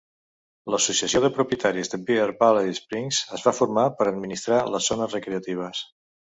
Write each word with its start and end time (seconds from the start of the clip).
L'associació 0.75 1.19
de 1.25 1.29
propietaris 1.35 1.93
de 1.93 1.99
Bear 2.07 2.25
Valley 2.39 2.73
Springs 2.79 3.19
es 3.37 3.45
va 3.49 3.53
formar 3.59 3.85
per 4.01 4.09
administrar 4.13 4.63
les 4.77 4.89
zones 4.93 5.15
recreatives. 5.19 5.85